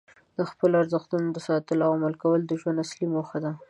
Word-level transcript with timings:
د 0.37 0.39
خپلو 0.49 0.73
ارزښتونو 0.81 1.27
ساتل 1.47 1.79
او 1.85 1.91
عمل 1.97 2.13
کول 2.23 2.39
د 2.45 2.51
ژوند 2.61 2.77
اصلي 2.85 3.05
موخه 3.15 3.37
ده. 3.43 3.51